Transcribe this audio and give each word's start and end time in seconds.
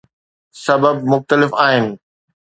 سبب 0.55 1.03
مختلف 1.05 1.53
آهن. 1.55 1.97